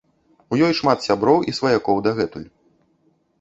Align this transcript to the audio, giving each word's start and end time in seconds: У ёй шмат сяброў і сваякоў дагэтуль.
У 0.55 0.57
ёй 0.67 0.71
шмат 0.79 1.03
сяброў 1.07 1.37
і 1.51 1.53
сваякоў 1.59 2.01
дагэтуль. 2.09 2.49